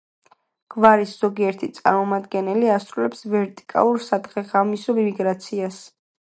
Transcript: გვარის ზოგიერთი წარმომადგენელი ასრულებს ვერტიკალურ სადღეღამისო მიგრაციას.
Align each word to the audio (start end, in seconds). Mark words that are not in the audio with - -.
გვარის 0.75 1.11
ზოგიერთი 1.25 1.69
წარმომადგენელი 1.79 2.73
ასრულებს 2.77 3.23
ვერტიკალურ 3.35 4.03
სადღეღამისო 4.09 4.99
მიგრაციას. 5.05 5.83